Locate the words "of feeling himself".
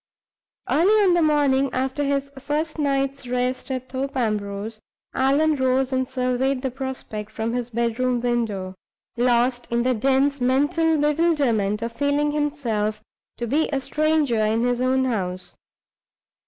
11.83-13.03